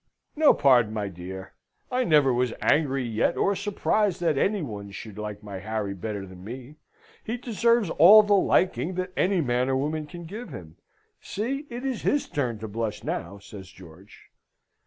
[0.35, 1.53] "No pardon, my dear!
[1.91, 6.25] I never was angry yet or surprised that any one should like my Harry better
[6.25, 6.77] than me.
[7.23, 10.77] He deserves all the liking that any man or woman can give him.
[11.21, 14.31] See, it is his turn to blush now," says George.